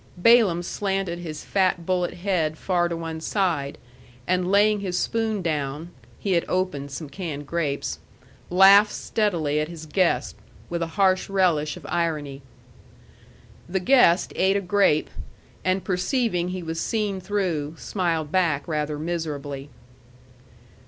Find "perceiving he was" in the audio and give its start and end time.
15.83-16.79